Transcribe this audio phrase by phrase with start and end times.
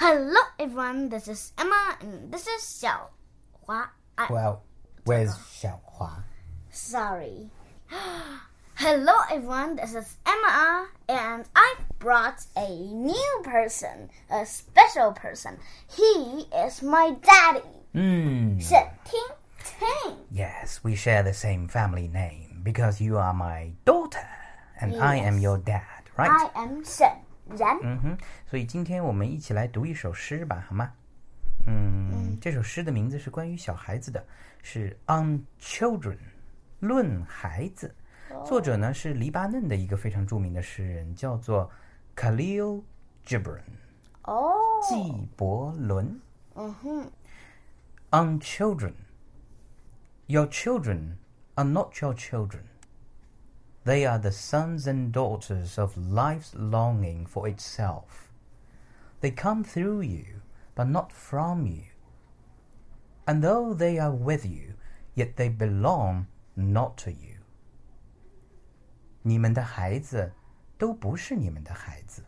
[0.00, 1.08] Hello, everyone.
[1.08, 3.08] This is Emma, and this is Xiao
[3.66, 3.90] Hua.
[4.16, 4.62] I well,
[5.04, 6.22] where's Xiao Hua?
[6.70, 7.50] Sorry.
[8.76, 9.74] Hello, everyone.
[9.74, 15.58] This is Emma, and I brought a new person, a special person.
[15.90, 17.66] He is my daddy.
[17.92, 18.58] Hmm.
[18.60, 19.34] Ting
[19.64, 20.16] Ting.
[20.30, 24.28] Yes, we share the same family name because you are my daughter,
[24.80, 25.02] and yes.
[25.02, 26.30] I am your dad, right?
[26.30, 27.26] I am Shen
[27.56, 27.78] 然。
[27.82, 30.92] 嗯哼，所以今天我们一起来读一首诗吧，好吗？
[31.66, 34.24] 嗯，这首诗的名字是关于小孩子的，
[34.62, 36.16] 是《On Children》，
[36.80, 37.94] 论孩子。
[38.44, 41.70] 作者呢是黎巴嫩的一个非常著名的诗人，叫做
[42.14, 42.82] Khalil
[43.26, 43.62] Gibran，
[44.22, 44.52] 哦，
[44.86, 46.20] 纪伯伦。
[46.54, 47.10] 嗯哼
[48.10, 48.92] ，On children.
[50.26, 51.16] Your children
[51.54, 52.64] are not your children.
[53.87, 58.31] They are the sons and daughters of life's longing for itself.
[59.19, 60.41] They come through you,
[60.75, 61.83] but not from you.
[63.25, 64.75] And though they are with you,
[65.15, 67.39] yet they belong not to you.
[69.21, 70.31] 你们的孩子
[70.77, 72.23] 都不是你们的孩子，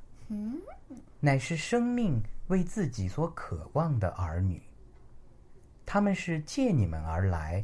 [1.20, 4.62] 乃是生命为自己所渴望的儿女。
[5.86, 7.64] 他们是借你们而来，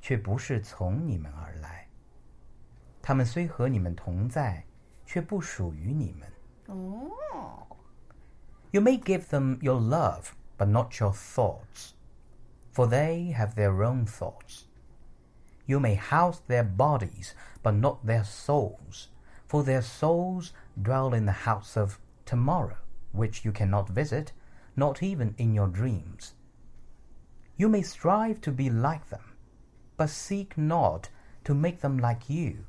[0.00, 1.79] 却不是从你们而来。
[3.02, 4.64] 他们虽和你们同在，
[5.04, 6.28] 却不属于你们。
[6.66, 7.66] 哦，
[8.72, 11.92] You may give them your love, but not your thoughts,
[12.72, 14.64] for they have their own thoughts.
[15.66, 19.08] You may house their bodies, but not their souls,
[19.48, 22.76] for their souls dwell in the house of tomorrow,
[23.12, 24.32] which you cannot visit,
[24.74, 26.34] not even in your dreams.
[27.56, 29.22] You may strive to be like them,
[29.96, 31.08] but seek not
[31.44, 32.66] to make them like you.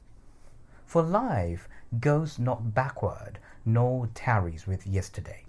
[0.92, 1.62] For life
[2.00, 5.44] goes not backward, nor tarries with yesterday.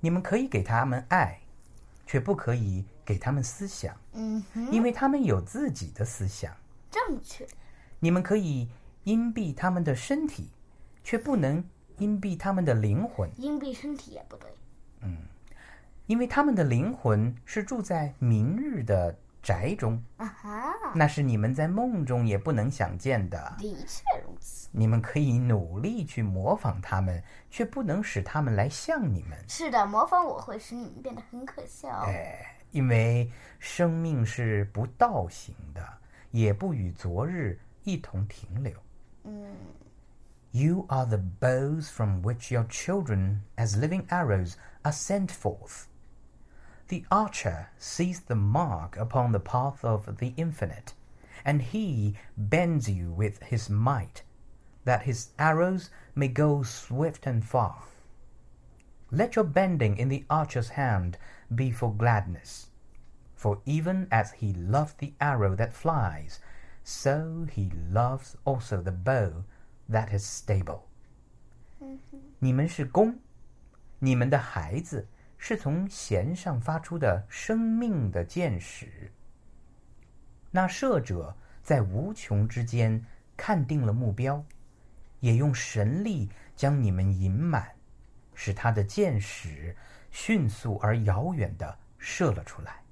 [0.00, 1.40] 你们可以给他们爱，
[2.06, 6.54] 却不可以给他们思想，嗯哼，因为他们有自己的思想。
[6.90, 7.46] 正确。
[8.00, 8.68] 你们可以
[9.04, 10.50] 荫蔽他们的身体，
[11.02, 11.64] 却不能
[11.98, 14.48] 荫蔽他们的灵魂，硬币身体也不对。
[16.06, 23.54] 因为他们的灵魂是住在明日的 宅中，啊哈，那是你们在梦中也不能想见的。
[23.58, 24.68] 的确如此。
[24.72, 29.38] 你们可以努力去模仿他们，却不能使他们来像你们。
[29.46, 31.90] 是的，模仿我会使你们变得很可笑。
[32.06, 35.86] 哎，因为生命是不倒行的，
[36.30, 38.72] 也不与昨日一同停留。
[39.24, 39.54] 嗯，
[40.50, 45.84] You are the bows from which your children, as living arrows, are sent forth.
[46.88, 50.94] The archer sees the mark upon the path of the infinite,
[51.44, 54.22] and he bends you with his might,
[54.84, 57.84] that his arrows may go swift and far.
[59.10, 61.16] Let your bending in the archer's hand
[61.54, 62.68] be for gladness,
[63.34, 66.40] for even as he loves the arrow that flies,
[66.82, 69.44] so he loves also the bow
[69.88, 70.88] that is stable.
[72.38, 73.18] 你们是弓，
[73.98, 75.08] 你们的孩子
[75.39, 79.11] 是从弦上发出的生命的箭矢。
[80.51, 83.03] 那射者在无穷之间
[83.35, 84.43] 看定了目标，
[85.21, 87.67] 也用神力将你们引满，
[88.35, 89.75] 使他的箭矢
[90.11, 92.83] 迅速而遥远的射了出来，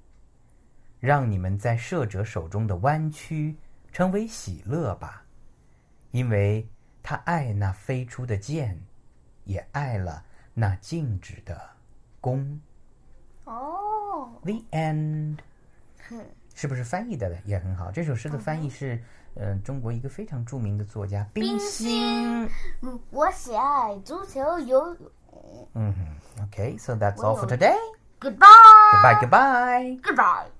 [1.00, 3.56] 让你们在射者手中的弯曲
[3.92, 5.24] 成为喜乐吧，
[6.12, 6.66] 因为
[7.02, 8.80] 他爱那飞出的箭，
[9.44, 11.60] 也爱了那静止的
[12.28, 12.60] 弓。
[13.44, 15.38] 哦，The end，
[16.08, 16.20] 哼，
[16.54, 17.90] 是不是翻译的也很好？
[17.90, 19.02] 这首诗的翻译是，
[19.36, 22.44] 嗯、中国一个非常著名的作家冰心。
[22.82, 25.68] 嗯我喜爱足球游泳。
[25.74, 25.94] 嗯
[26.42, 27.76] ，OK，so that's all for today.
[28.20, 28.46] Goodbye.
[28.92, 30.00] Goodbye, goodbye.
[30.02, 30.57] Goodbye.